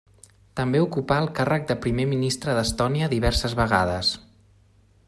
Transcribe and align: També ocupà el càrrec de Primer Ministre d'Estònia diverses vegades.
També 0.59 0.79
ocupà 0.85 1.17
el 1.23 1.29
càrrec 1.39 1.67
de 1.73 1.77
Primer 1.83 2.07
Ministre 2.15 2.57
d'Estònia 2.61 3.13
diverses 3.13 3.57
vegades. 3.63 4.13